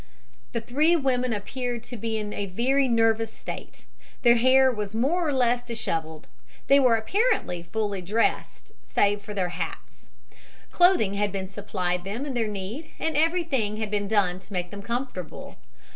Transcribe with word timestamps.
The 0.51 0.61
three 0.61 0.95
women 0.95 1.31
appeared 1.31 1.83
to 1.83 1.95
be 1.95 2.17
in 2.17 2.33
a 2.33 2.47
very 2.47 2.87
nervous 2.87 3.31
state. 3.31 3.85
Their 4.23 4.37
hair 4.37 4.71
was 4.71 4.95
more 4.95 5.27
or 5.27 5.31
less 5.31 5.61
dishevelled. 5.61 6.27
They 6.65 6.79
were 6.79 6.95
apparently 6.95 7.61
fully 7.61 8.01
dressed 8.01 8.71
save 8.83 9.21
for 9.21 9.35
their 9.35 9.49
hats. 9.49 10.09
Clothing 10.71 11.13
had 11.13 11.31
been 11.31 11.47
supplied 11.47 12.03
them 12.03 12.25
in 12.25 12.33
their 12.33 12.47
need 12.47 12.89
and 12.97 13.15
everything 13.15 13.77
had 13.77 13.91
been 13.91 14.07
done 14.07 14.39
to 14.39 14.51
make 14.53 14.71
them 14.71 14.81
comfortable. 14.81 15.57